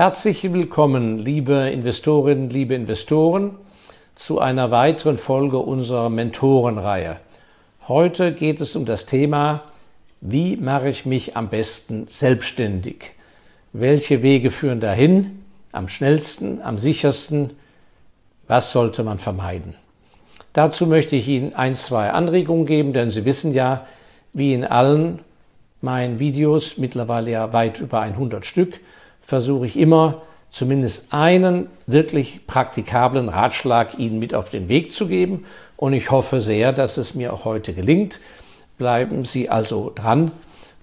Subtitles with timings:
[0.00, 3.56] Herzlich willkommen, liebe Investorinnen, liebe Investoren,
[4.14, 7.18] zu einer weiteren Folge unserer Mentorenreihe.
[7.86, 9.64] Heute geht es um das Thema,
[10.22, 13.10] wie mache ich mich am besten selbstständig?
[13.74, 15.44] Welche Wege führen dahin?
[15.70, 17.50] Am schnellsten, am sichersten?
[18.48, 19.74] Was sollte man vermeiden?
[20.54, 23.86] Dazu möchte ich Ihnen ein, zwei Anregungen geben, denn Sie wissen ja,
[24.32, 25.18] wie in allen
[25.82, 28.80] meinen Videos, mittlerweile ja weit über 100 Stück,
[29.30, 35.44] versuche ich immer zumindest einen wirklich praktikablen Ratschlag Ihnen mit auf den Weg zu geben.
[35.76, 38.20] Und ich hoffe sehr, dass es mir auch heute gelingt.
[38.76, 40.32] Bleiben Sie also dran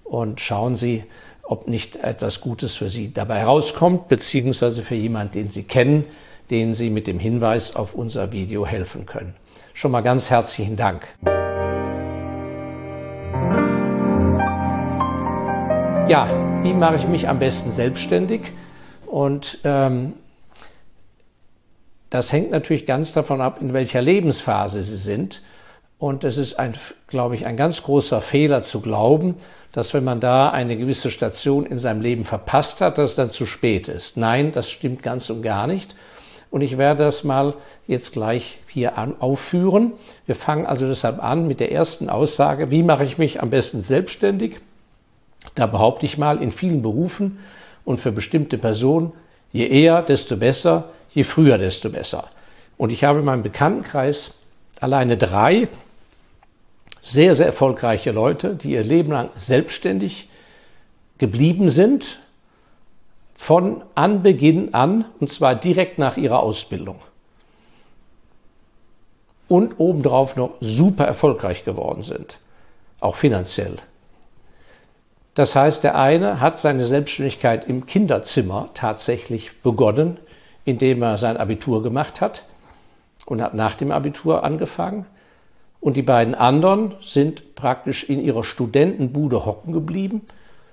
[0.02, 1.04] und schauen Sie,
[1.42, 6.04] ob nicht etwas Gutes für Sie dabei herauskommt, beziehungsweise für jemanden, den Sie kennen,
[6.50, 9.34] den Sie mit dem Hinweis auf unser Video helfen können.
[9.74, 11.06] Schon mal ganz herzlichen Dank.
[16.08, 16.26] Ja,
[16.62, 18.40] wie mache ich mich am besten selbstständig?
[19.04, 20.14] Und ähm,
[22.08, 25.42] das hängt natürlich ganz davon ab, in welcher Lebensphase Sie sind.
[25.98, 26.72] Und es ist, ein,
[27.08, 29.34] glaube ich, ein ganz großer Fehler zu glauben,
[29.72, 33.28] dass wenn man da eine gewisse Station in seinem Leben verpasst hat, dass es dann
[33.30, 34.16] zu spät ist.
[34.16, 35.94] Nein, das stimmt ganz und gar nicht.
[36.50, 37.52] Und ich werde das mal
[37.86, 39.92] jetzt gleich hier an, aufführen.
[40.24, 43.82] Wir fangen also deshalb an mit der ersten Aussage, wie mache ich mich am besten
[43.82, 44.62] selbstständig?
[45.58, 47.40] Da behaupte ich mal, in vielen Berufen
[47.84, 49.12] und für bestimmte Personen,
[49.50, 52.28] je eher, desto besser, je früher, desto besser.
[52.76, 54.34] Und ich habe in meinem Bekanntenkreis
[54.78, 55.68] alleine drei
[57.00, 60.28] sehr, sehr erfolgreiche Leute, die ihr Leben lang selbstständig
[61.18, 62.20] geblieben sind,
[63.34, 67.00] von Anbeginn an, und zwar direkt nach ihrer Ausbildung.
[69.48, 72.38] Und obendrauf noch super erfolgreich geworden sind,
[73.00, 73.78] auch finanziell.
[75.38, 80.16] Das heißt, der eine hat seine Selbstständigkeit im Kinderzimmer tatsächlich begonnen,
[80.64, 82.42] indem er sein Abitur gemacht hat
[83.24, 85.06] und hat nach dem Abitur angefangen.
[85.78, 90.22] Und die beiden anderen sind praktisch in ihrer Studentenbude hocken geblieben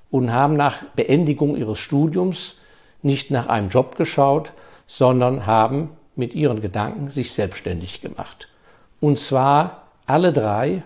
[0.10, 2.56] und haben nach Beendigung ihres Studiums
[3.04, 4.52] nicht nach einem Job geschaut,
[4.88, 8.48] sondern haben mit ihren Gedanken sich selbstständig gemacht.
[9.00, 10.82] Und zwar alle drei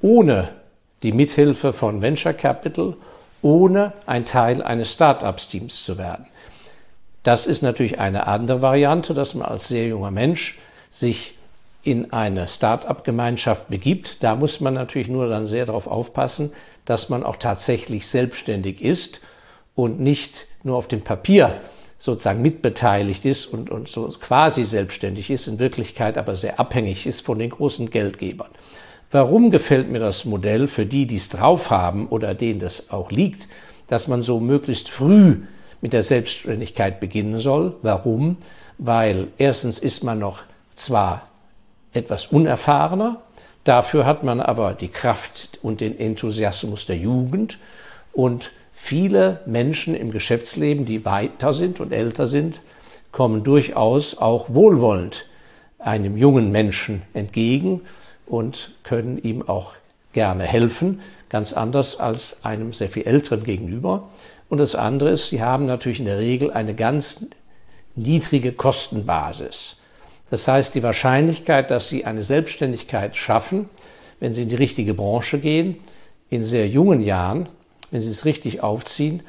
[0.00, 0.61] ohne
[1.02, 2.94] die Mithilfe von Venture Capital,
[3.42, 6.26] ohne ein Teil eines Start-ups-Teams zu werden.
[7.22, 10.58] Das ist natürlich eine andere Variante, dass man als sehr junger Mensch
[10.90, 11.34] sich
[11.82, 14.22] in eine Start-up-Gemeinschaft begibt.
[14.22, 16.52] Da muss man natürlich nur dann sehr darauf aufpassen,
[16.84, 19.20] dass man auch tatsächlich selbstständig ist
[19.74, 21.60] und nicht nur auf dem Papier
[21.98, 27.20] sozusagen mitbeteiligt ist und, und so quasi selbstständig ist, in Wirklichkeit aber sehr abhängig ist
[27.20, 28.50] von den großen Geldgebern.
[29.12, 33.10] Warum gefällt mir das Modell für die, die es drauf haben oder denen das auch
[33.10, 33.46] liegt,
[33.86, 35.42] dass man so möglichst früh
[35.82, 37.74] mit der Selbstständigkeit beginnen soll?
[37.82, 38.38] Warum?
[38.78, 41.28] Weil erstens ist man noch zwar
[41.92, 43.20] etwas unerfahrener,
[43.64, 47.58] dafür hat man aber die Kraft und den Enthusiasmus der Jugend
[48.14, 52.62] und viele Menschen im Geschäftsleben, die weiter sind und älter sind,
[53.10, 55.26] kommen durchaus auch wohlwollend
[55.78, 57.82] einem jungen Menschen entgegen
[58.26, 59.74] und können ihm auch
[60.12, 64.08] gerne helfen, ganz anders als einem sehr viel älteren gegenüber.
[64.48, 67.26] Und das andere ist, sie haben natürlich in der Regel eine ganz
[67.94, 69.76] niedrige Kostenbasis.
[70.30, 73.68] Das heißt, die Wahrscheinlichkeit, dass sie eine Selbstständigkeit schaffen,
[74.20, 75.76] wenn sie in die richtige Branche gehen,
[76.30, 77.48] in sehr jungen Jahren,
[77.90, 79.22] wenn sie es richtig aufziehen,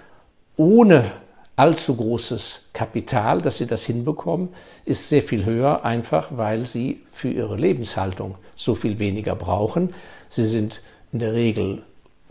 [0.55, 1.11] ohne
[1.55, 4.49] allzu großes Kapital, dass sie das hinbekommen,
[4.85, 9.93] ist sehr viel höher, einfach weil sie für ihre Lebenshaltung so viel weniger brauchen.
[10.27, 10.81] Sie sind
[11.11, 11.83] in der Regel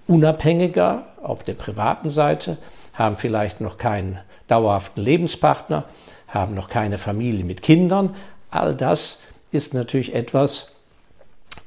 [0.08, 2.58] unabhängiger auf der privaten Seite,
[2.94, 4.18] haben vielleicht noch keinen
[4.48, 5.84] dauerhaften Lebenspartner,
[6.26, 8.16] haben noch keine Familie mit Kindern.
[8.50, 9.20] All das
[9.52, 10.72] ist natürlich etwas,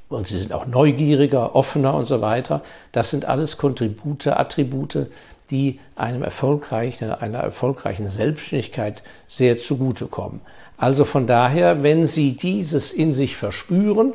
[0.09, 2.61] und sie sind auch neugieriger, offener und so weiter.
[2.91, 5.07] Das sind alles Kontribute, Attribute,
[5.51, 10.41] die einem erfolgreichen, einer erfolgreichen Selbstständigkeit sehr zugutekommen.
[10.77, 14.13] Also von daher, wenn Sie dieses in sich verspüren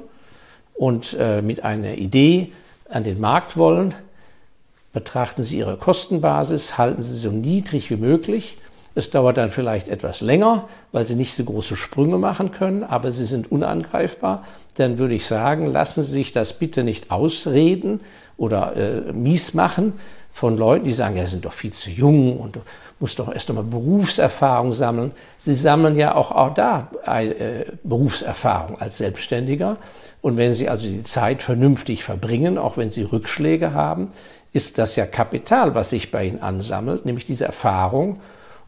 [0.75, 2.52] und äh, mit einer Idee
[2.88, 3.94] an den Markt wollen,
[4.93, 8.58] betrachten Sie Ihre Kostenbasis, halten Sie so niedrig wie möglich.
[8.94, 13.12] Es dauert dann vielleicht etwas länger, weil Sie nicht so große Sprünge machen können, aber
[13.12, 14.44] Sie sind unangreifbar.
[14.76, 18.00] Dann würde ich sagen, lassen Sie sich das bitte nicht ausreden
[18.37, 19.94] oder äh, mies machen,
[20.32, 22.60] von Leuten, die sagen, ja, sind doch viel zu jung und du
[22.98, 25.12] musst doch erst einmal Berufserfahrung sammeln.
[25.36, 29.76] Sie sammeln ja auch, auch da äh, Berufserfahrung als Selbstständiger.
[30.20, 34.10] Und wenn Sie also die Zeit vernünftig verbringen, auch wenn Sie Rückschläge haben,
[34.52, 38.20] ist das ja Kapital, was sich bei Ihnen ansammelt, nämlich diese Erfahrung.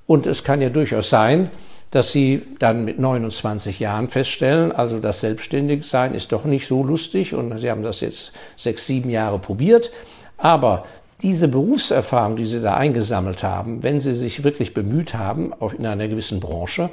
[0.07, 1.51] Und es kann ja durchaus sein,
[1.91, 7.35] dass Sie dann mit 29 Jahren feststellen, also das Selbstständigsein ist doch nicht so lustig
[7.35, 9.93] und Sie haben das jetzt sechs, sieben Jahre probiert.
[10.39, 10.85] Aber
[11.23, 15.87] diese Berufserfahrung, die Sie da eingesammelt haben, wenn Sie sich wirklich bemüht haben, auch in
[15.87, 16.91] einer gewissen Branche,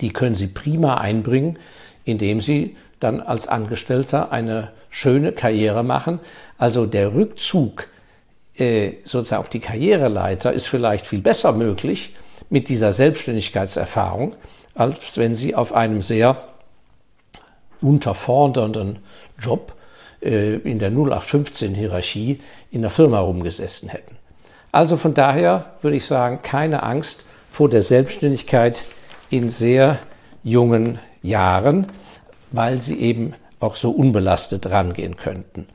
[0.00, 1.58] die können Sie prima einbringen,
[2.04, 6.20] indem Sie dann als Angestellter eine schöne Karriere machen.
[6.58, 7.88] Also der Rückzug
[8.56, 12.14] äh, sozusagen auf die Karriereleiter ist vielleicht viel besser möglich
[12.50, 14.36] mit dieser Selbstständigkeitserfahrung,
[14.74, 16.36] als wenn Sie auf einem sehr
[17.80, 19.00] unterfordernden
[19.40, 19.74] Job
[20.24, 22.40] äh, in der 0815-Hierarchie
[22.70, 24.16] in der Firma rumgesessen hätten.
[24.72, 28.82] Also von daher würde ich sagen, keine Angst vor der Selbstständigkeit
[29.30, 29.98] in sehr
[30.42, 31.86] jungen Jahren,
[32.50, 35.66] weil sie eben auch so unbelastet rangehen könnten.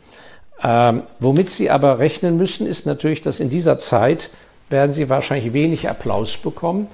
[0.61, 4.29] Ähm, womit Sie aber rechnen müssen, ist natürlich, dass in dieser Zeit
[4.69, 6.87] werden Sie wahrscheinlich wenig Applaus bekommen,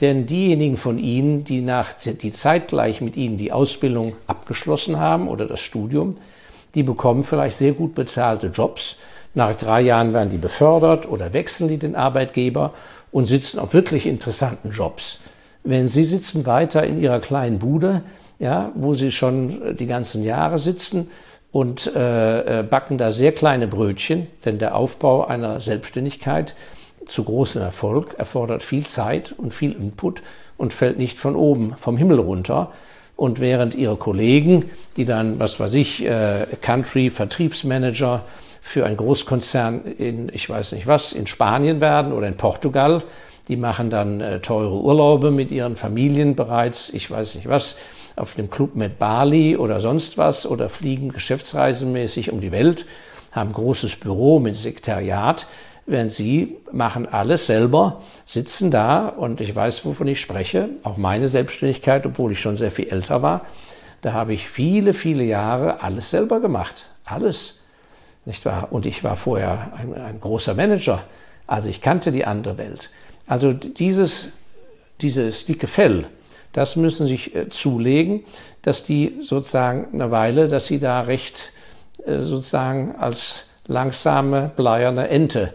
[0.00, 5.46] denn diejenigen von Ihnen, die nach die zeitgleich mit Ihnen die Ausbildung abgeschlossen haben oder
[5.46, 6.18] das Studium,
[6.76, 8.96] die bekommen vielleicht sehr gut bezahlte Jobs.
[9.34, 12.72] Nach drei Jahren werden die befördert oder wechseln die den Arbeitgeber
[13.10, 15.18] und sitzen auf wirklich interessanten Jobs.
[15.64, 18.02] Wenn Sie sitzen weiter in Ihrer kleinen Bude,
[18.38, 21.10] ja, wo Sie schon die ganzen Jahre sitzen
[21.50, 26.54] und äh, äh backen da sehr kleine Brötchen, denn der Aufbau einer Selbstständigkeit
[27.06, 30.22] zu großem Erfolg erfordert viel Zeit und viel Input
[30.58, 32.70] und fällt nicht von oben vom Himmel runter,
[33.16, 34.66] und während ihre Kollegen,
[34.96, 38.22] die dann, was weiß ich, äh, Country-Vertriebsmanager
[38.60, 43.02] für einen Großkonzern in, ich weiß nicht was, in Spanien werden oder in Portugal,
[43.48, 47.76] die machen dann äh, teure Urlaube mit ihren Familien bereits, ich weiß nicht was,
[48.16, 52.86] auf dem Club mit Bali oder sonst was oder fliegen geschäftsreisemäßig um die Welt,
[53.30, 55.46] haben großes Büro mit Sekretariat
[55.86, 60.68] während Sie machen alles selber, sitzen da und ich weiß, wovon ich spreche.
[60.82, 63.46] Auch meine Selbstständigkeit, obwohl ich schon sehr viel älter war,
[64.02, 66.86] da habe ich viele, viele Jahre alles selber gemacht.
[67.04, 67.60] Alles.
[68.24, 68.68] Nicht wahr?
[68.70, 71.04] Und ich war vorher ein, ein großer Manager.
[71.46, 72.90] Also ich kannte die andere Welt.
[73.28, 74.30] Also dieses,
[75.00, 76.06] dieses dicke Fell,
[76.52, 78.24] das müssen Sie sich äh, zulegen,
[78.62, 81.52] dass die sozusagen eine Weile, dass Sie da recht
[82.04, 85.54] äh, sozusagen als langsame, bleierne Ente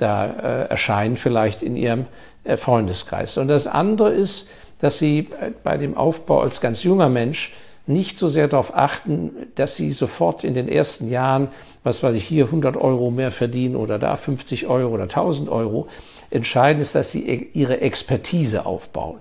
[0.00, 2.06] da äh, erscheinen, vielleicht in ihrem
[2.44, 3.36] äh, Freundeskreis.
[3.36, 4.48] Und das andere ist,
[4.80, 7.52] dass sie äh, bei dem Aufbau als ganz junger Mensch
[7.86, 11.48] nicht so sehr darauf achten, dass sie sofort in den ersten Jahren,
[11.82, 15.88] was weiß ich, hier 100 Euro mehr verdienen oder da 50 Euro oder 1000 Euro.
[16.30, 19.20] Entscheidend ist, dass sie e-, ihre Expertise aufbauen.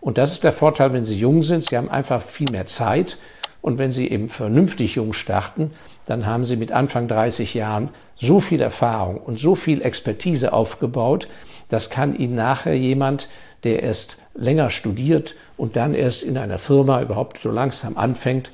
[0.00, 1.64] Und das ist der Vorteil, wenn sie jung sind.
[1.64, 3.18] Sie haben einfach viel mehr Zeit.
[3.60, 5.72] Und wenn sie eben vernünftig jung starten,
[6.06, 11.28] dann haben sie mit Anfang 30 Jahren so viel Erfahrung und so viel Expertise aufgebaut,
[11.68, 13.28] das kann Ihnen nachher jemand,
[13.64, 18.50] der erst länger studiert und dann erst in einer Firma überhaupt so langsam anfängt,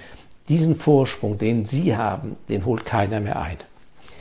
[0.48, 3.58] diesen Vorsprung, den Sie haben, den holt keiner mehr ein.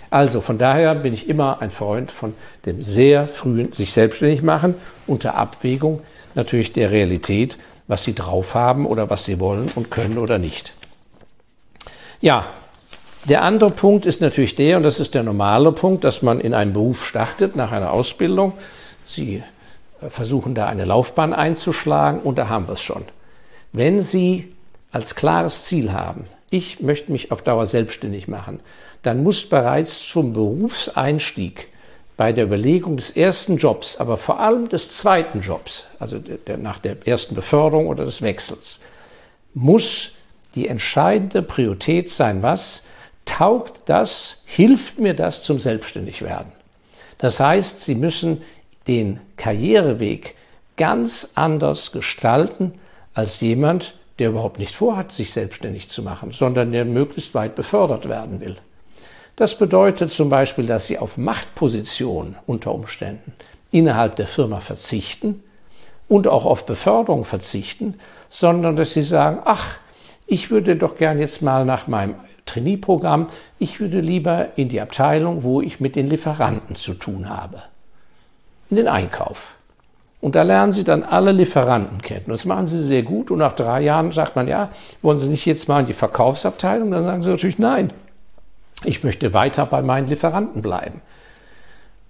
[0.09, 2.33] Also von daher bin ich immer ein Freund von
[2.65, 4.75] dem sehr frühen sich selbstständig machen
[5.07, 6.01] unter Abwägung
[6.35, 7.57] natürlich der Realität,
[7.87, 10.73] was Sie drauf haben oder was Sie wollen und können oder nicht.
[12.19, 12.45] Ja,
[13.25, 16.53] der andere Punkt ist natürlich der, und das ist der normale Punkt, dass man in
[16.53, 18.53] einen Beruf startet nach einer Ausbildung.
[19.07, 19.43] Sie
[20.01, 23.05] äh, versuchen da eine Laufbahn einzuschlagen und da haben wir es schon.
[23.73, 24.53] Wenn Sie
[24.91, 28.59] als klares Ziel haben, ich möchte mich auf Dauer selbstständig machen,
[29.03, 31.69] dann muss bereits zum Berufseinstieg
[32.17, 36.57] bei der Überlegung des ersten Jobs, aber vor allem des zweiten Jobs, also der, der,
[36.57, 38.81] nach der ersten Beförderung oder des Wechsels,
[39.53, 40.11] muss
[40.55, 42.83] die entscheidende Priorität sein, was?
[43.31, 46.51] Taugt das, hilft mir das zum Selbstständigwerden.
[47.17, 48.41] Das heißt, Sie müssen
[48.87, 50.35] den Karriereweg
[50.75, 52.73] ganz anders gestalten
[53.13, 58.09] als jemand, der überhaupt nicht vorhat, sich selbstständig zu machen, sondern der möglichst weit befördert
[58.09, 58.57] werden will.
[59.37, 63.33] Das bedeutet zum Beispiel, dass Sie auf Machtpositionen unter Umständen
[63.71, 65.41] innerhalb der Firma verzichten
[66.09, 67.95] und auch auf Beförderung verzichten,
[68.27, 69.77] sondern dass Sie sagen, ach,
[70.27, 73.27] ich würde doch gern jetzt mal nach meinem Trainee-Programm.
[73.59, 77.61] Ich würde lieber in die Abteilung, wo ich mit den Lieferanten zu tun habe.
[78.69, 79.53] In den Einkauf.
[80.21, 82.25] Und da lernen Sie dann alle Lieferanten kennen.
[82.27, 83.31] Das machen Sie sehr gut.
[83.31, 84.69] Und nach drei Jahren sagt man, ja,
[85.01, 86.91] wollen Sie nicht jetzt mal in die Verkaufsabteilung?
[86.91, 87.91] Dann sagen Sie natürlich, nein.
[88.83, 91.01] Ich möchte weiter bei meinen Lieferanten bleiben.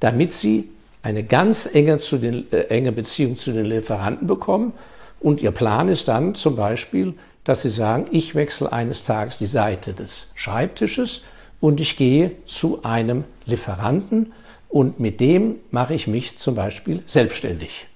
[0.02, 0.70] Damit Sie
[1.04, 4.74] eine ganz enge, zu den, äh, enge Beziehung zu den Lieferanten bekommen.
[5.22, 9.46] Und Ihr Plan ist dann zum Beispiel, dass Sie sagen, ich wechsle eines Tages die
[9.46, 11.22] Seite des Schreibtisches
[11.60, 14.34] und ich gehe zu einem Lieferanten
[14.70, 17.88] und mit dem mache ich mich zum Beispiel selbstständig.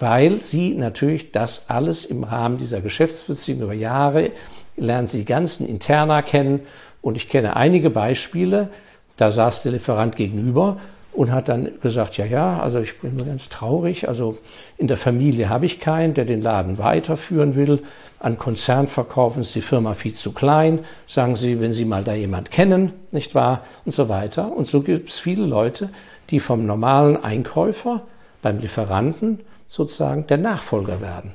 [0.00, 4.32] weil sie natürlich das alles im Rahmen dieser Geschäftsbeziehung über Jahre
[4.76, 6.60] lernen sie die ganzen Interna kennen.
[7.02, 8.70] Und ich kenne einige Beispiele,
[9.16, 10.78] da saß der Lieferant gegenüber
[11.12, 14.38] und hat dann gesagt, ja, ja, also ich bin nur ganz traurig, also
[14.78, 17.82] in der Familie habe ich keinen, der den Laden weiterführen will.
[18.20, 22.50] An Konzernverkaufen ist die Firma viel zu klein, sagen Sie, wenn Sie mal da jemand
[22.50, 24.52] kennen, nicht wahr, und so weiter.
[24.52, 25.88] Und so gibt es viele Leute,
[26.30, 28.02] die vom normalen Einkäufer
[28.40, 31.34] beim Lieferanten sozusagen der Nachfolger werden.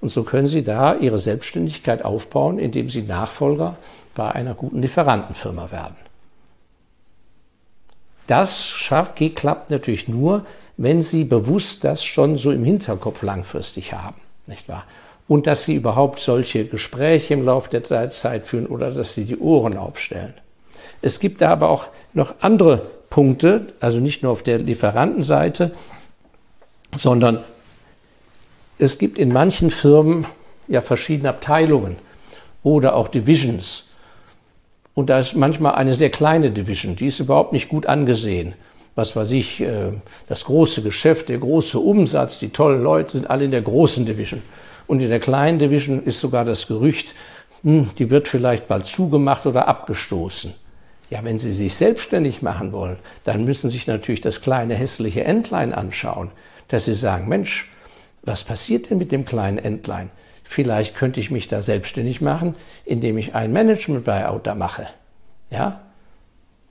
[0.00, 3.76] Und so können Sie da Ihre Selbstständigkeit aufbauen, indem Sie Nachfolger
[4.14, 5.96] bei einer guten Lieferantenfirma werden.
[8.26, 8.74] Das
[9.34, 10.44] klappt natürlich nur,
[10.76, 14.84] wenn Sie bewusst das schon so im Hinterkopf langfristig haben, nicht wahr?
[15.28, 19.38] Und dass Sie überhaupt solche Gespräche im Laufe der Zeit führen oder dass Sie die
[19.38, 20.34] Ohren aufstellen.
[21.02, 25.72] Es gibt da aber auch noch andere Punkte, also nicht nur auf der Lieferantenseite,
[26.94, 27.42] sondern
[28.78, 30.26] es gibt in manchen Firmen
[30.68, 31.96] ja verschiedene Abteilungen
[32.62, 33.85] oder auch Divisions.
[34.96, 38.54] Und da ist manchmal eine sehr kleine Division, die ist überhaupt nicht gut angesehen.
[38.94, 39.92] Was weiß ich, äh,
[40.26, 44.40] das große Geschäft, der große Umsatz, die tollen Leute sind alle in der großen Division.
[44.86, 47.14] Und in der kleinen Division ist sogar das Gerücht,
[47.62, 50.54] hm, die wird vielleicht bald zugemacht oder abgestoßen.
[51.10, 55.24] Ja, wenn Sie sich selbstständig machen wollen, dann müssen Sie sich natürlich das kleine hässliche
[55.24, 56.30] Entlein anschauen,
[56.68, 57.70] dass Sie sagen, Mensch,
[58.22, 60.08] was passiert denn mit dem kleinen Entlein?
[60.48, 64.86] Vielleicht könnte ich mich da selbstständig machen, indem ich ein Management-Buyout da mache.
[65.50, 65.80] Ja?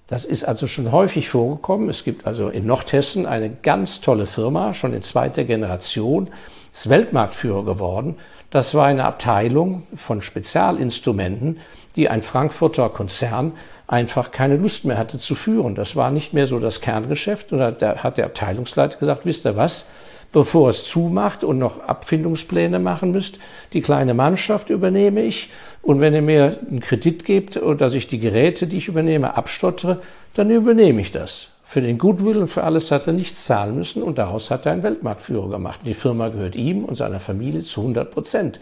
[0.07, 1.89] Das ist also schon häufig vorgekommen.
[1.89, 6.29] Es gibt also in Nordhessen eine ganz tolle Firma, schon in zweiter Generation,
[6.71, 8.15] ist Weltmarktführer geworden.
[8.51, 11.59] Das war eine Abteilung von Spezialinstrumenten,
[11.95, 13.53] die ein Frankfurter Konzern
[13.87, 15.75] einfach keine Lust mehr hatte zu führen.
[15.75, 17.51] Das war nicht mehr so das Kerngeschäft.
[17.51, 19.87] Und da hat der Abteilungsleiter gesagt, wisst ihr was,
[20.35, 23.39] bevor es zumacht und noch Abfindungspläne machen müsst.
[23.71, 25.49] Die kleine Mannschaft übernehme ich
[25.81, 30.01] und wenn ihr mir einen Kredit gebt dass ich die Geräte, die ich übernehme, abstottere,
[30.33, 31.47] dann übernehme ich das.
[31.63, 34.73] Für den Goodwill und für alles hat er nichts zahlen müssen und daraus hat er
[34.73, 35.79] einen Weltmarktführer gemacht.
[35.85, 38.59] Die Firma gehört ihm und seiner Familie zu 100 Prozent.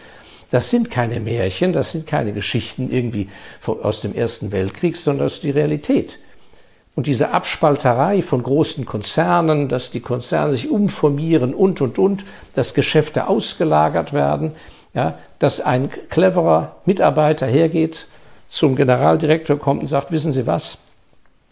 [0.51, 3.30] Das sind keine Märchen, das sind keine Geschichten irgendwie
[3.65, 6.20] aus dem Ersten Weltkrieg, sondern das ist die Realität.
[6.96, 12.24] Und diese Abspalterei von großen Konzernen, dass die Konzerne sich umformieren und, und, und,
[12.54, 14.52] dass Geschäfte ausgelagert werden,
[14.94, 18.08] ja, dass ein cleverer Mitarbeiter hergeht,
[18.48, 20.78] zum Generaldirektor kommt und sagt, wissen Sie was?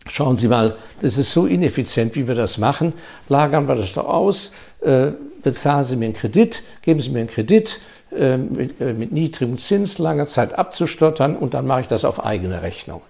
[0.07, 2.93] Schauen Sie mal, das ist so ineffizient, wie wir das machen.
[3.27, 7.29] Lagern wir das doch aus, äh, bezahlen Sie mir einen Kredit, geben Sie mir einen
[7.29, 7.79] Kredit
[8.11, 12.23] äh, mit, äh, mit niedrigem Zins, lange Zeit abzustottern und dann mache ich das auf
[12.23, 13.01] eigene Rechnung.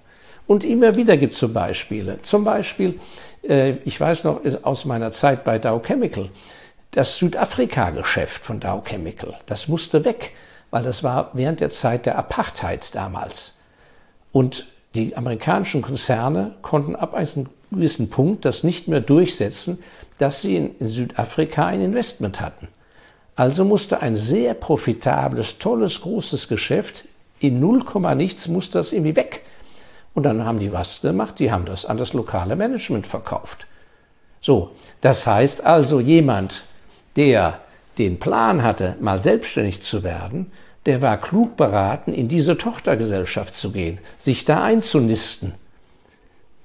[0.52, 2.22] Und immer wieder gibt es so Beispiele.
[2.24, 3.00] Zum Beispiel,
[3.42, 6.28] äh, ich weiß noch aus meiner Zeit bei Dow Chemical,
[6.92, 10.34] das Südafrika-Geschäft von Dow Chemical, das musste weg,
[10.70, 13.60] weil das war während der Zeit der Apartheid damals.
[14.34, 19.82] Und die amerikanischen Konzerne konnten ab einem gewissen Punkt das nicht mehr durchsetzen,
[20.18, 22.68] dass sie in, Südafrika ein Investment hatten.
[23.38, 27.06] Also musste ein sehr profitables, tolles, großes Geschäft
[27.40, 29.46] in 0, nichts musste das irgendwie weg.
[30.14, 33.66] Und dann haben die was gemacht, die haben das an das lokale Management verkauft.
[34.42, 36.66] So, das heißt also jemand,
[37.16, 37.60] der
[37.98, 40.52] den Plan hatte, mal selbstständig zu werden,
[40.86, 45.54] der war klug beraten, in diese Tochtergesellschaft zu gehen, sich da einzunisten,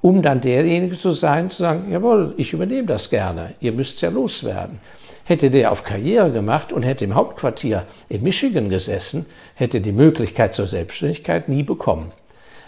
[0.01, 4.09] um dann derjenige zu sein, zu sagen, jawohl, ich übernehme das gerne, ihr müsst ja
[4.09, 4.81] loswerden.
[5.25, 10.55] Hätte der auf Karriere gemacht und hätte im Hauptquartier in Michigan gesessen, hätte die Möglichkeit
[10.55, 12.13] zur Selbstständigkeit nie bekommen.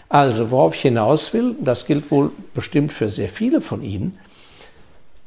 [0.09, 4.17] Also, worauf ich hinaus will, das gilt wohl bestimmt für sehr viele von Ihnen,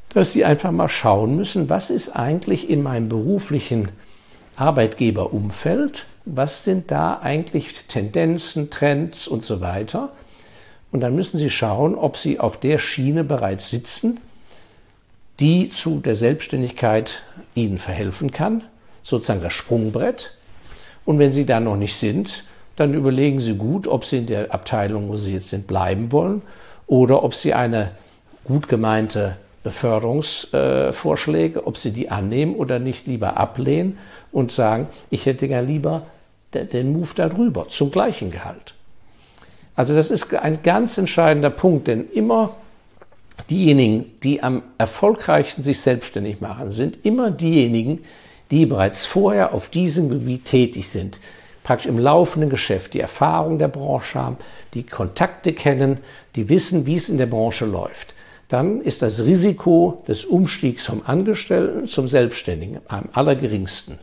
[0.09, 3.89] dass Sie einfach mal schauen müssen, was ist eigentlich in meinem beruflichen
[4.57, 10.11] Arbeitgeberumfeld, was sind da eigentlich Tendenzen, Trends und so weiter.
[10.91, 14.19] Und dann müssen Sie schauen, ob Sie auf der Schiene bereits sitzen,
[15.39, 17.21] die zu der Selbstständigkeit
[17.55, 18.63] Ihnen verhelfen kann,
[19.01, 20.37] sozusagen das Sprungbrett.
[21.05, 22.43] Und wenn Sie da noch nicht sind,
[22.75, 26.41] dann überlegen Sie gut, ob Sie in der Abteilung, wo Sie jetzt sind, bleiben wollen
[26.87, 27.91] oder ob Sie eine
[28.43, 33.97] gut gemeinte Beförderungsvorschläge, äh, ob Sie die annehmen oder nicht lieber ablehnen
[34.31, 36.03] und sagen, ich hätte gern lieber
[36.53, 38.75] den Move darüber zum gleichen Gehalt.
[39.75, 42.55] Also das ist ein ganz entscheidender Punkt, denn immer
[43.49, 48.03] diejenigen, die am erfolgreichsten sich selbstständig machen, sind immer diejenigen,
[48.51, 51.19] die bereits vorher auf diesem Gebiet tätig sind,
[51.63, 54.37] praktisch im laufenden Geschäft die Erfahrung der Branche haben,
[54.73, 55.99] die Kontakte kennen,
[56.35, 58.13] die wissen, wie es in der Branche läuft.
[58.53, 63.97] dann ist das Risiko des Umstiegs vom Angestellten zum Selbstständigen am allergeringsten.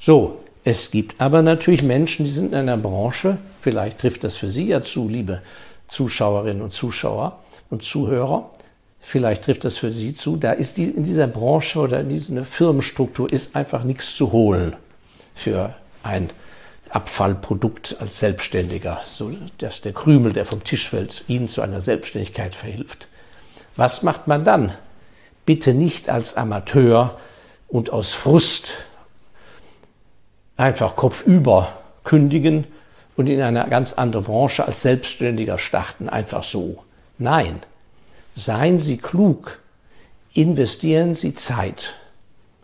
[0.00, 4.50] So, es gibt aber natürlich Menschen, die sind in einer Branche, vielleicht trifft das für
[4.50, 5.42] Sie ja zu, liebe
[5.86, 7.38] Zuschauerinnen und Zuschauer
[7.70, 8.50] und Zuhörer,
[8.98, 12.44] vielleicht trifft das für Sie zu, da ist die, in dieser Branche oder in dieser
[12.44, 14.74] Firmenstruktur ist einfach nichts zu holen
[15.36, 15.72] für
[16.02, 16.30] ein
[16.90, 22.54] Abfallprodukt als Selbstständiger, so dass der Krümel, der vom Tisch fällt, Ihnen zu einer Selbstständigkeit
[22.54, 23.08] verhilft.
[23.76, 24.72] Was macht man dann?
[25.44, 27.18] Bitte nicht als Amateur
[27.68, 28.72] und aus Frust
[30.56, 31.72] einfach kopfüber
[32.04, 32.66] kündigen
[33.16, 36.84] und in eine ganz andere Branche als Selbstständiger starten, einfach so.
[37.18, 37.60] Nein,
[38.34, 39.58] seien Sie klug,
[40.32, 41.94] investieren Sie Zeit.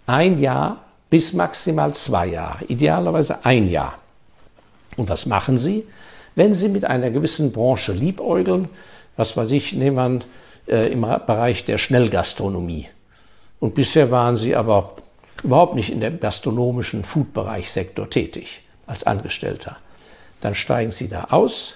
[0.06, 4.01] Ein Jahr bis maximal zwei Jahre, idealerweise ein Jahr.
[4.96, 5.87] Und was machen Sie?
[6.34, 8.68] Wenn Sie mit einer gewissen Branche liebäugeln,
[9.16, 10.25] was weiß ich, nehmen
[10.66, 12.88] wir äh, im Bereich der Schnellgastronomie.
[13.61, 14.96] Und bisher waren Sie aber
[15.44, 19.76] überhaupt nicht in dem gastronomischen Food-Bereich-Sektor tätig als Angestellter.
[20.40, 21.75] Dann steigen Sie da aus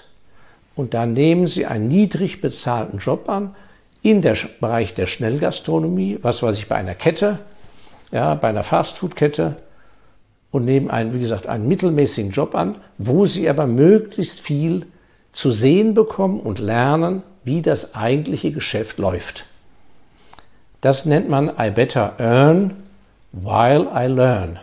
[0.75, 3.54] und dann nehmen Sie einen niedrig bezahlten Job an
[4.02, 7.38] in der Bereich der Schnellgastronomie, was weiß ich, bei einer Kette,
[8.12, 9.56] ja, bei einer Fastfood-Kette
[10.56, 14.86] und nehmen einen, wie gesagt, einen mittelmäßigen Job an, wo Sie aber möglichst viel
[15.32, 19.44] zu sehen bekommen und lernen, wie das eigentliche Geschäft läuft.
[20.80, 22.75] Das nennt man I better earn
[23.32, 24.58] while I learn.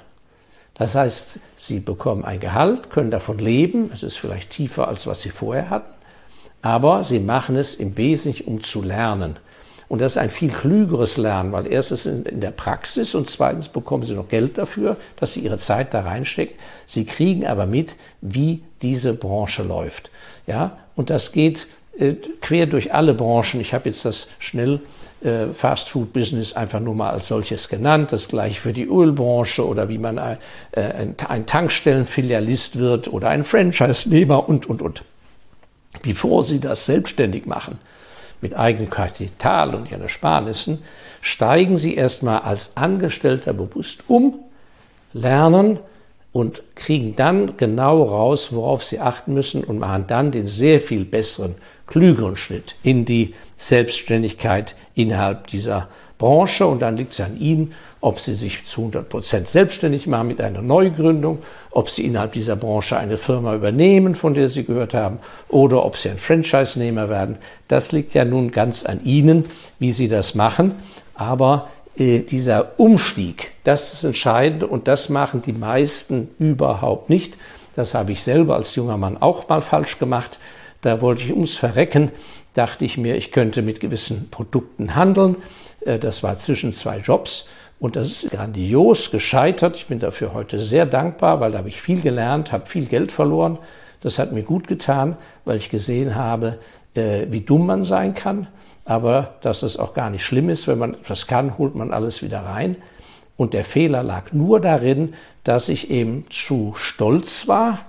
[0.73, 5.21] Das heißt, Sie bekommen ein Gehalt, können davon leben, es ist vielleicht tiefer als was
[5.21, 5.93] Sie vorher hatten,
[6.63, 9.37] aber Sie machen es im Wesentlichen, um zu lernen.
[9.93, 14.03] Und das ist ein viel klügeres Lernen, weil erstens in, der Praxis und zweitens bekommen
[14.03, 16.55] Sie noch Geld dafür, dass Sie Ihre Zeit da reinstecken.
[16.87, 20.09] Sie kriegen aber mit, wie diese Branche läuft.
[20.47, 21.67] Ja, und das geht
[21.99, 23.61] äh, quer durch alle Branchen.
[23.61, 24.79] Ich habe jetzt das schnell
[25.23, 28.11] äh, Fast-Food-Business einfach nur mal als solches genannt.
[28.11, 30.37] Das gleiche für die Ölbranche oder wie man ein,
[30.71, 35.03] äh, ein Tankstellenfilialist wird oder ein Franchise-Nehmer und, und, und.
[36.01, 37.77] Bevor Sie das selbstständig machen,
[38.43, 40.83] mit eigenem Kapital und Ihren Ersparnissen,
[41.21, 44.35] steigen Sie erstmal als Angestellter bewusst um,
[45.13, 45.79] lernen
[46.33, 51.05] und kriegen dann genau raus, worauf Sie achten müssen und machen dann den sehr viel
[51.05, 51.55] besseren
[51.87, 55.87] klügeren Schritt in die Selbstständigkeit innerhalb dieser
[56.23, 56.65] Branche.
[56.65, 60.39] Und dann liegt es an Ihnen, ob Sie sich zu 100 Prozent selbstständig machen mit
[60.39, 61.39] einer Neugründung,
[61.71, 65.97] ob Sie innerhalb dieser Branche eine Firma übernehmen, von der Sie gehört haben, oder ob
[65.97, 67.39] Sie ein Franchise-Nehmer werden.
[67.67, 69.45] Das liegt ja nun ganz an Ihnen,
[69.79, 70.75] wie Sie das machen.
[71.13, 77.37] Aber äh, dieser Umstieg, das ist entscheidend und das machen die meisten überhaupt nicht.
[77.75, 80.39] Das habe ich selber als junger Mann auch mal falsch gemacht.
[80.79, 82.11] Da wollte ich ums Verrecken,
[82.53, 85.35] dachte ich mir, ich könnte mit gewissen Produkten handeln.
[85.85, 87.47] Äh, das war zwischen zwei Jobs
[87.79, 89.75] und das ist grandios gescheitert.
[89.75, 93.11] Ich bin dafür heute sehr dankbar, weil da habe ich viel gelernt, habe viel Geld
[93.11, 93.57] verloren.
[94.01, 96.59] Das hat mir gut getan, weil ich gesehen habe,
[96.93, 98.47] äh, wie dumm man sein kann,
[98.85, 100.67] aber dass es auch gar nicht schlimm ist.
[100.67, 102.77] Wenn man etwas kann, holt man alles wieder rein.
[103.35, 107.79] Und der Fehler lag nur darin, dass ich eben zu stolz war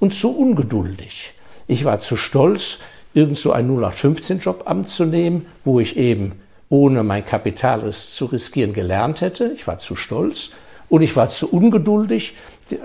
[0.00, 1.34] und zu ungeduldig.
[1.66, 2.78] Ich war zu stolz,
[3.12, 6.32] irgend so einen 0815-Job anzunehmen, wo ich eben
[6.68, 9.52] ohne mein Kapital zu riskieren gelernt hätte.
[9.54, 10.50] Ich war zu stolz
[10.88, 12.34] und ich war zu ungeduldig,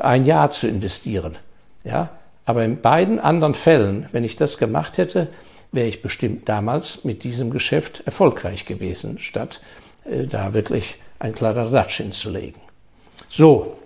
[0.01, 1.37] ein Jahr zu investieren.
[1.83, 2.09] Ja,
[2.45, 5.27] aber in beiden anderen Fällen, wenn ich das gemacht hätte,
[5.71, 9.61] wäre ich bestimmt damals mit diesem Geschäft erfolgreich gewesen, statt
[10.05, 12.59] äh, da wirklich ein Kladderadatsch hinzulegen.
[13.29, 13.77] So,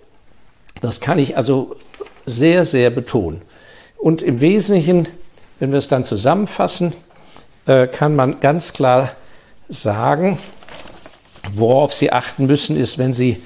[0.80, 1.76] das kann ich also
[2.26, 3.42] sehr, sehr betonen.
[3.98, 5.08] Und im Wesentlichen,
[5.58, 6.92] wenn wir es dann zusammenfassen,
[7.66, 9.10] äh, kann man ganz klar
[9.68, 10.38] sagen,
[11.54, 13.42] worauf Sie achten müssen, ist, wenn Sie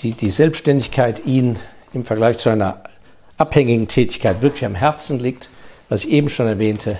[0.00, 1.56] die, die Selbstständigkeit Ihnen
[1.92, 2.82] im Vergleich zu einer
[3.36, 5.50] abhängigen Tätigkeit wirklich am Herzen liegt,
[5.88, 6.98] was ich eben schon erwähnte,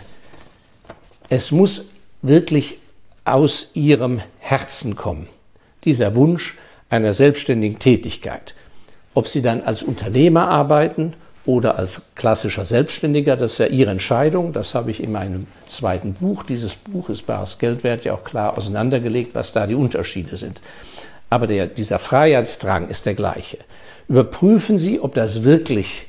[1.28, 1.87] es muss
[2.22, 2.78] wirklich
[3.24, 5.28] aus Ihrem Herzen kommen,
[5.85, 6.57] dieser Wunsch
[6.88, 8.54] einer selbstständigen Tätigkeit.
[9.14, 11.14] Ob Sie dann als Unternehmer arbeiten
[11.49, 13.35] oder als klassischer Selbstständiger.
[13.35, 14.53] Das ist ja Ihre Entscheidung.
[14.53, 16.43] Das habe ich in meinem zweiten Buch.
[16.43, 20.61] Dieses Buch ist Bares Geldwert ja auch klar auseinandergelegt, was da die Unterschiede sind.
[21.31, 23.57] Aber der, dieser Freiheitsdrang ist der gleiche.
[24.09, 26.09] Überprüfen Sie, ob das wirklich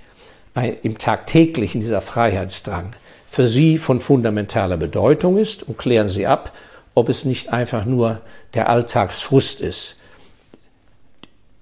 [0.55, 2.91] ein, im tagtäglichen dieser Freiheitsdrang
[3.31, 6.51] für Sie von fundamentaler Bedeutung ist und klären Sie ab,
[6.95, 8.19] ob es nicht einfach nur
[8.55, 9.95] der Alltagsfrust ist.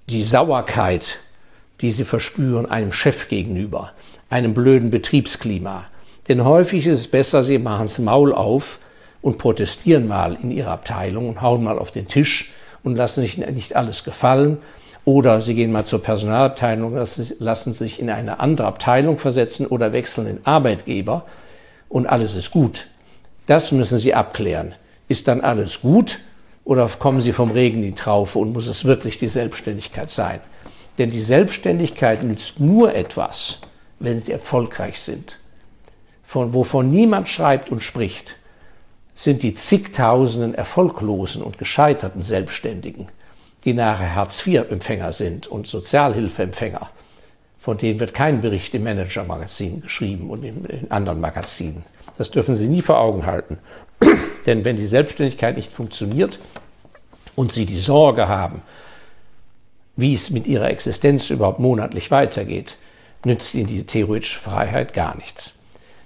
[0.09, 1.19] Die Sauerkeit
[1.81, 3.91] die sie verspüren einem Chef gegenüber,
[4.29, 5.85] einem blöden Betriebsklima.
[6.27, 8.79] Denn häufig ist es besser, sie machen das Maul auf,
[9.21, 12.51] und protestieren mal in ihrer Abteilung und hauen mal auf den Tisch
[12.83, 14.59] und lassen sich nicht alles gefallen.
[15.05, 16.95] Oder sie gehen mal zur Personalabteilung,
[17.39, 21.25] lassen sich in eine andere Abteilung versetzen oder wechseln den Arbeitgeber
[21.89, 22.87] und alles ist gut.
[23.45, 24.75] Das müssen Sie abklären.
[25.07, 26.19] Ist dann alles gut
[26.65, 30.41] oder kommen Sie vom Regen in die Traufe und muss es wirklich die Selbstständigkeit sein?
[30.97, 33.59] Denn die Selbstständigkeit nützt nur etwas,
[33.99, 35.39] wenn Sie erfolgreich sind.
[36.23, 38.35] Von, wovon niemand schreibt und spricht,
[39.13, 43.07] sind die zigtausenden erfolglosen und gescheiterten Selbstständigen,
[43.65, 46.89] die nachher Hartz-IV-Empfänger sind und Sozialhilfeempfänger.
[47.59, 51.83] Von denen wird kein Bericht im Manager-Magazin geschrieben und in, in anderen Magazinen.
[52.17, 53.57] Das dürfen Sie nie vor Augen halten.
[54.45, 56.39] Denn wenn die Selbstständigkeit nicht funktioniert
[57.35, 58.61] und Sie die Sorge haben,
[59.97, 62.77] wie es mit Ihrer Existenz überhaupt monatlich weitergeht,
[63.25, 65.55] nützt Ihnen die theoretische Freiheit gar nichts.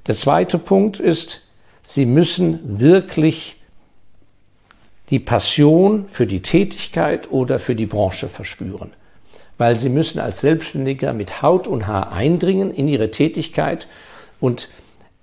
[0.07, 1.41] Der zweite Punkt ist,
[1.83, 3.57] Sie müssen wirklich
[5.09, 8.93] die Passion für die Tätigkeit oder für die Branche verspüren.
[9.57, 13.87] Weil Sie müssen als Selbstständiger mit Haut und Haar eindringen in Ihre Tätigkeit
[14.39, 14.69] und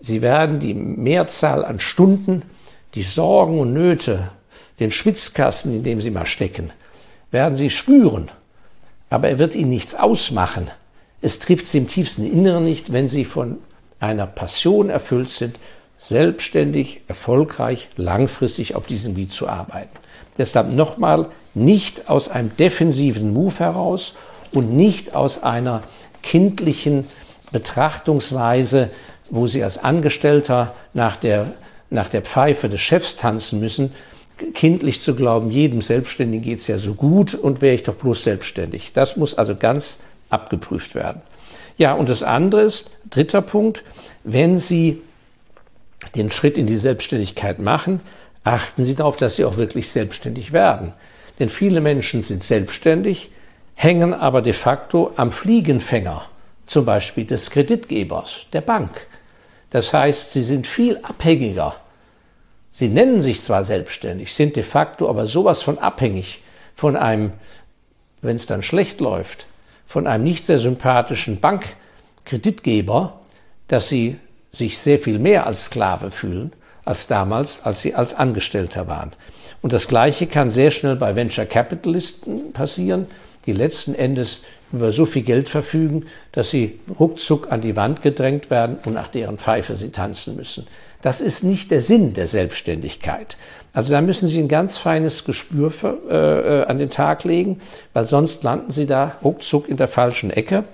[0.00, 2.42] Sie werden die Mehrzahl an Stunden,
[2.94, 4.30] die Sorgen und Nöte,
[4.78, 6.70] den Schwitzkasten, in dem Sie mal stecken,
[7.32, 8.30] werden Sie spüren.
[9.10, 10.70] Aber er wird Ihnen nichts ausmachen.
[11.20, 13.58] Es trifft Sie im tiefsten Inneren nicht, wenn Sie von
[14.00, 15.58] einer Passion erfüllt sind,
[15.98, 19.96] selbstständig, erfolgreich, langfristig auf diesem Gebiet zu arbeiten.
[20.36, 24.14] Deshalb nochmal nicht aus einem defensiven Move heraus
[24.52, 25.82] und nicht aus einer
[26.22, 27.06] kindlichen
[27.50, 28.90] Betrachtungsweise,
[29.30, 31.52] wo Sie als Angestellter nach der,
[31.90, 33.92] nach der Pfeife des Chefs tanzen müssen,
[34.54, 38.22] kindlich zu glauben, jedem Selbstständigen geht es ja so gut und wäre ich doch bloß
[38.22, 38.92] selbstständig.
[38.92, 41.22] Das muss also ganz abgeprüft werden.
[41.76, 43.84] Ja, und das andere ist, dritter Punkt,
[44.24, 45.00] wenn Sie
[46.14, 48.00] den Schritt in die Selbstständigkeit machen,
[48.44, 50.92] achten Sie darauf, dass Sie auch wirklich selbstständig werden.
[51.38, 53.30] Denn viele Menschen sind selbstständig,
[53.74, 56.22] hängen aber de facto am Fliegenfänger,
[56.66, 59.06] zum Beispiel des Kreditgebers, der Bank.
[59.70, 61.76] Das heißt, sie sind viel abhängiger.
[62.70, 66.42] Sie nennen sich zwar selbstständig, sind de facto aber sowas von abhängig
[66.74, 67.32] von einem,
[68.22, 69.46] wenn es dann schlecht läuft,
[69.86, 73.20] von einem nicht sehr sympathischen Bankkreditgeber,
[73.68, 74.16] dass sie
[74.52, 76.52] sich sehr viel mehr als Sklave fühlen
[76.88, 79.12] als damals, als sie als Angestellter waren.
[79.60, 83.06] Und das Gleiche kann sehr schnell bei Venture Capitalisten passieren,
[83.44, 88.48] die letzten Endes über so viel Geld verfügen, dass sie ruckzuck an die Wand gedrängt
[88.48, 90.66] werden und nach deren Pfeife sie tanzen müssen.
[91.02, 93.36] Das ist nicht der Sinn der Selbstständigkeit.
[93.72, 97.60] Also da müssen Sie ein ganz feines Gespür für, äh, äh, an den Tag legen,
[97.92, 100.64] weil sonst landen Sie da ruckzuck in der falschen Ecke.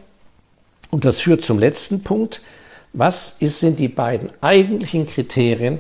[0.90, 2.40] Und das führt zum letzten Punkt.
[2.94, 5.78] Was ist, sind die beiden eigentlichen Kriterien,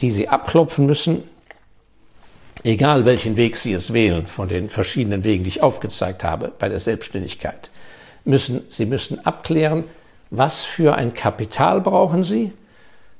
[0.00, 1.22] die Sie abklopfen müssen,
[2.64, 6.68] egal welchen Weg Sie es wählen, von den verschiedenen Wegen, die ich aufgezeigt habe bei
[6.68, 7.70] der Selbstständigkeit,
[8.24, 9.84] müssen, Sie müssen abklären,
[10.30, 12.52] was für ein Kapital brauchen Sie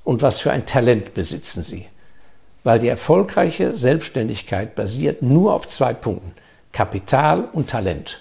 [0.09, 1.85] und was für ein Talent besitzen Sie.
[2.65, 6.33] Weil die erfolgreiche Selbstständigkeit basiert nur auf zwei Punkten,
[6.73, 8.19] Kapital und Talent.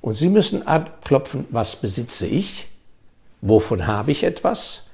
[0.00, 2.66] Und Sie müssen abklopfen, was besitze ich,
[3.40, 4.88] wovon habe ich etwas,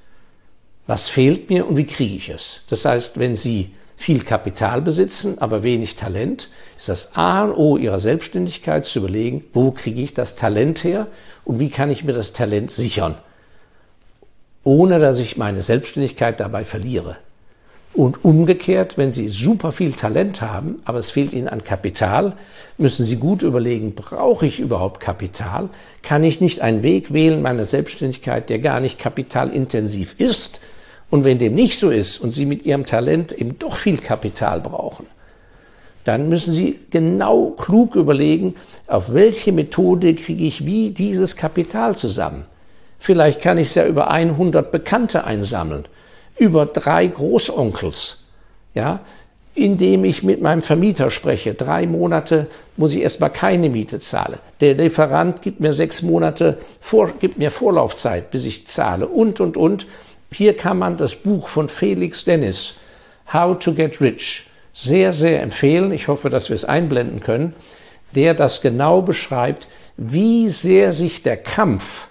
[0.85, 2.61] was fehlt mir und wie kriege ich es.
[2.69, 7.75] Das heißt, wenn Sie viel Kapital besitzen, aber wenig Talent, ist das A und O
[7.75, 11.07] ihrer Selbstständigkeit zu überlegen, wo kriege ich das Talent her
[11.43, 13.17] und wie kann ich mir das Talent sichern,
[14.63, 17.17] ohne dass ich meine Selbstständigkeit dabei verliere.
[17.93, 22.33] Und umgekehrt, wenn Sie super viel Talent haben, aber es fehlt Ihnen an Kapital,
[22.77, 25.69] müssen Sie gut überlegen, brauche ich überhaupt Kapital?
[26.03, 30.59] Kann ich nicht einen Weg wählen meiner Selbstständigkeit, der gar nicht kapitalintensiv ist,
[31.09, 34.61] und wenn dem nicht so ist und Sie mit Ihrem Talent eben doch viel Kapital
[34.61, 35.07] brauchen,
[36.03, 38.55] dann müssen Sie genau klug überlegen,
[38.87, 42.45] auf welche Methode kriege ich wie dieses Kapital zusammen.
[42.99, 45.85] Vielleicht kann ich ja über 100 Bekannte einsammeln,
[46.37, 48.25] über drei Großonkels,
[48.73, 48.99] ja,
[49.55, 51.53] indem ich mit meinem Vermieter spreche.
[51.53, 54.37] Drei Monate muss ich erstmal keine Miete zahlen.
[54.61, 59.57] Der Lieferant gibt mir sechs Monate, vor, gibt mir Vorlaufzeit, bis ich zahle und, und,
[59.57, 59.87] und.
[60.31, 62.75] Hier kann man das Buch von Felix Dennis,
[63.33, 65.91] How to Get Rich, sehr, sehr empfehlen.
[65.91, 67.53] Ich hoffe, dass wir es einblenden können,
[68.15, 72.08] der das genau beschreibt, wie sehr sich der Kampf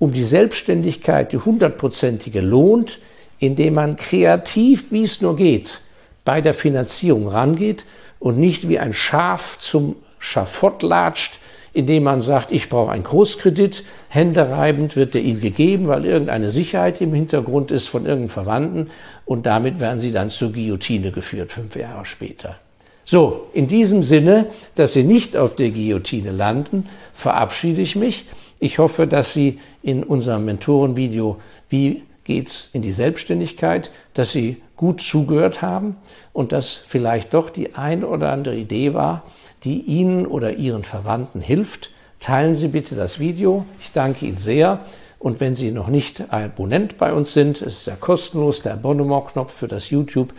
[0.00, 2.98] um die Selbstständigkeit, die hundertprozentige, lohnt,
[3.38, 5.82] indem man kreativ, wie es nur geht,
[6.24, 7.84] bei der Finanzierung rangeht
[8.18, 11.38] und nicht wie ein Schaf zum Schafott latscht,
[11.72, 17.00] indem man sagt, ich brauche einen Großkredit, händereibend wird der Ihnen gegeben, weil irgendeine Sicherheit
[17.00, 18.90] im Hintergrund ist von irgendeinem Verwandten
[19.26, 22.58] und damit werden Sie dann zur Guillotine geführt, fünf Jahre später.
[23.04, 28.24] So, in diesem Sinne, dass Sie nicht auf der Guillotine landen, verabschiede ich mich.
[28.60, 35.00] Ich hoffe, dass Sie in unserem Mentorenvideo Wie geht's in die Selbstständigkeit, dass Sie gut
[35.00, 35.96] zugehört haben
[36.32, 39.24] und dass vielleicht doch die ein oder andere Idee war,
[39.64, 41.90] die Ihnen oder Ihren Verwandten hilft.
[42.20, 43.64] Teilen Sie bitte das Video.
[43.80, 44.80] Ich danke Ihnen sehr.
[45.18, 49.68] Und wenn Sie noch nicht Abonnent bei uns sind, ist ja kostenlos der Abonnement-Knopf für
[49.68, 50.32] das YouTube.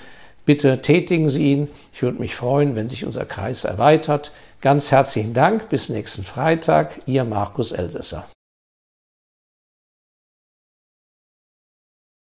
[0.45, 1.67] Bitte tätigen Sie ihn.
[1.93, 4.31] Ich würde mich freuen, wenn sich unser Kreis erweitert.
[4.61, 5.69] Ganz herzlichen Dank.
[5.69, 7.01] Bis nächsten Freitag.
[7.07, 8.25] Ihr Markus Elsässer.